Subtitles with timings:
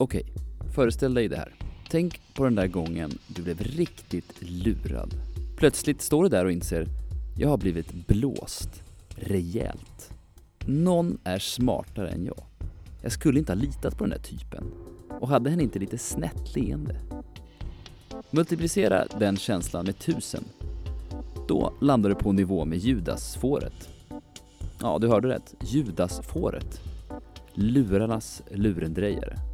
[0.00, 0.22] Okej,
[0.74, 1.54] föreställ dig det här.
[1.90, 5.14] Tänk på den där gången du blev riktigt lurad.
[5.56, 6.86] Plötsligt står du där och inser,
[7.36, 8.82] jag har blivit blåst.
[9.08, 10.10] Rejält.
[10.66, 12.42] Någon är smartare än jag.
[13.02, 14.64] Jag skulle inte ha litat på den där typen.
[15.20, 17.00] Och hade hen inte lite snett leende?
[18.30, 20.44] Multiplicera den känslan med tusen.
[21.48, 23.88] Då landar du på nivå med Judasfåret.
[24.80, 25.54] Ja, du hörde rätt.
[25.66, 26.80] Judasfåret.
[27.54, 29.47] Lurarnas lurendrejare.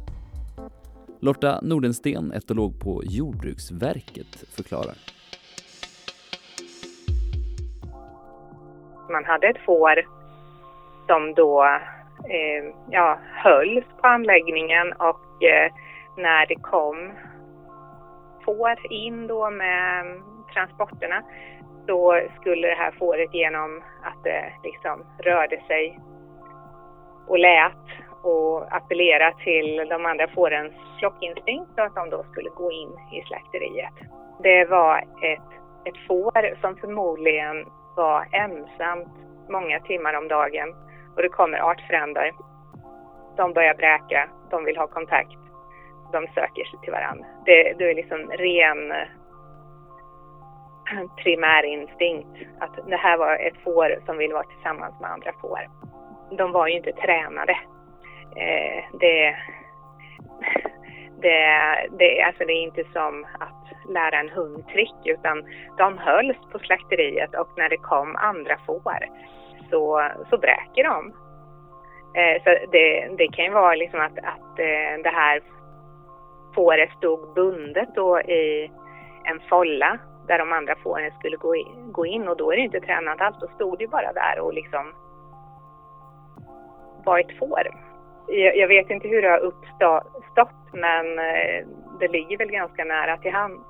[1.25, 4.95] Lotta Nordensten, etolog på Jordbruksverket, förklarar.
[9.11, 10.05] Man hade ett får
[11.07, 11.63] som då
[12.29, 15.71] eh, ja, hölls på anläggningen och eh,
[16.17, 17.11] när det kom
[18.45, 20.05] får in då med
[20.53, 21.23] transporterna
[21.87, 25.99] så skulle det här fåret genom att det liksom rörde sig
[27.27, 27.85] och lät
[28.21, 33.21] och appellera till de andra fårens flockinstinkt så att de då skulle gå in i
[33.27, 33.93] slakteriet.
[34.43, 35.49] Det var ett,
[35.85, 39.13] ett får som förmodligen var ensamt
[39.49, 40.75] många timmar om dagen
[41.15, 42.31] och det kommer artfränder.
[43.37, 45.39] De börjar bräka, de vill ha kontakt,
[46.11, 47.25] de söker sig till varandra.
[47.45, 49.07] Det, det är liksom ren eh,
[51.23, 52.29] primärinstinkt.
[52.59, 55.59] Att det här var ett får som vill vara tillsammans med andra får.
[56.37, 57.57] De var ju inte tränade.
[58.35, 59.35] Eh, det,
[61.21, 61.39] det,
[61.99, 65.43] det, alltså det är inte som att lära en hund trick utan
[65.77, 69.09] de hölls på slakteriet och när det kom andra får
[69.69, 71.13] så, så bräker de.
[72.19, 75.41] Eh, så det, det kan ju vara liksom att, att eh, det här
[76.55, 78.71] fåret stod bundet då i
[79.23, 82.61] en folla där de andra fåren skulle gå in, gå in och då är det
[82.61, 83.37] inte tränat alls.
[83.39, 84.93] Då stod det bara där och liksom
[87.05, 87.94] var ett får.
[88.27, 91.67] Jag, jag vet inte hur det har uppstått men eh,
[91.99, 93.63] det ligger väl ganska nära till hand.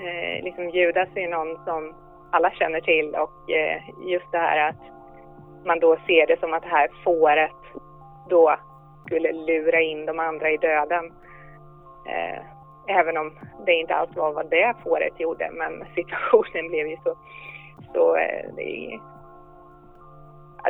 [0.00, 1.94] Eh, liksom Judas är någon som
[2.30, 4.82] alla känner till och eh, just det här att
[5.64, 7.60] man då ser det som att det här fåret
[8.28, 8.56] då
[9.06, 11.12] skulle lura in de andra i döden.
[12.06, 12.42] Eh,
[12.86, 13.32] även om
[13.66, 17.16] det inte alls var vad det fåret gjorde, men situationen blev ju så...
[17.94, 18.98] så eh, det,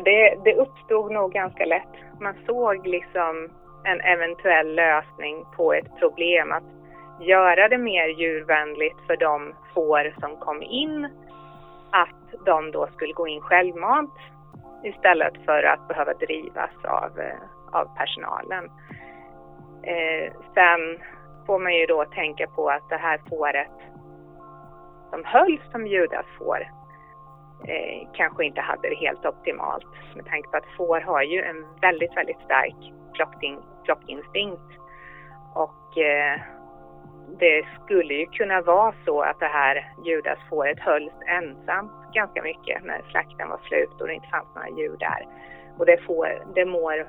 [0.05, 2.08] det, det uppstod nog ganska lätt.
[2.21, 3.49] Man såg liksom
[3.85, 6.53] en eventuell lösning på ett problem.
[6.53, 6.65] Att
[7.21, 11.09] göra det mer djurvänligt för de får som kom in.
[11.91, 14.15] Att de då skulle gå in självmant
[14.85, 17.39] istället för att behöva drivas av, eh,
[17.73, 18.65] av personalen.
[19.83, 20.99] Eh, sen
[21.47, 23.79] får man ju då tänka på att det här fåret
[25.11, 26.78] som hölls som Judas får
[27.65, 29.87] eh, kanske inte hade det helt optimalt
[30.17, 34.71] med tanke på att får har ju en väldigt, väldigt stark flocking, flockinstinkt
[35.55, 36.41] och eh,
[37.39, 43.03] det skulle ju kunna vara så att det här judasfåret hölls ensamt ganska mycket när
[43.11, 45.27] slakten var slut och det inte fanns några djur där.
[45.79, 47.07] Och det, får, det mår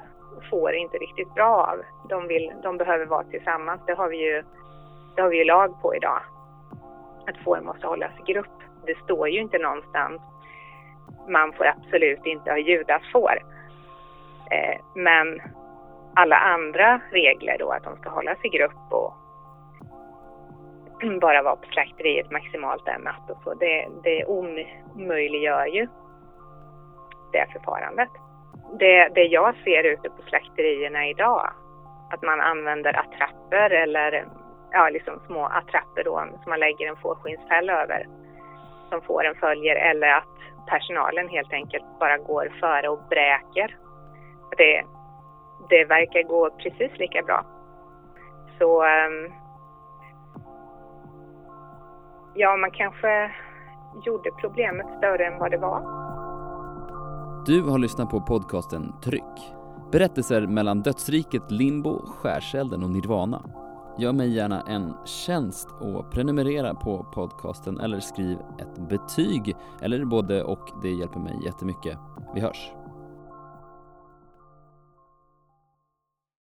[0.49, 1.81] får inte riktigt bra av.
[2.09, 3.81] De, vill, de behöver vara tillsammans.
[3.87, 4.43] Det har vi ju,
[5.15, 6.21] det har vi ju lag på idag.
[7.27, 8.57] Att får måste hållas i grupp.
[8.85, 10.21] Det står ju inte någonstans
[11.29, 13.39] man får absolut inte ha judasfår.
[14.51, 15.41] Eh, men
[16.15, 19.13] alla andra regler då, att de ska hållas i grupp och
[21.21, 25.87] bara vara på slakteriet maximalt en natt och så, det, det omöjliggör ju
[27.31, 28.09] det förfarandet
[28.73, 31.53] det, det jag ser ute på slakterierna idag,
[32.09, 34.25] att man använder attrapper eller
[34.71, 38.07] ja, liksom små attrapper då, som man lägger en fårskinnsfälla över
[38.89, 43.77] som fåren följer eller att personalen helt enkelt bara går före och bräker.
[44.57, 44.83] Det,
[45.69, 47.45] det verkar gå precis lika bra.
[48.57, 49.33] Så ehm,
[52.35, 53.31] ja, man kanske
[54.05, 55.81] gjorde problemet större än vad det var.
[57.45, 59.53] Du har lyssnat på podcasten Tryck.
[59.91, 63.41] Berättelser mellan dödsriket, limbo, skärselden och nirvana.
[63.99, 70.43] Gör mig gärna en tjänst och prenumerera på podcasten eller skriv ett betyg eller både
[70.43, 70.69] och.
[70.81, 71.97] Det hjälper mig jättemycket.
[72.35, 72.71] Vi hörs!